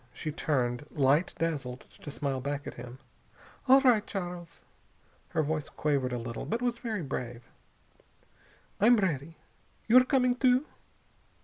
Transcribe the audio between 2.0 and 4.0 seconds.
smile back at him. "All